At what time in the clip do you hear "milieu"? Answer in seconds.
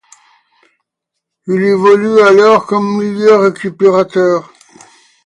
3.03-3.35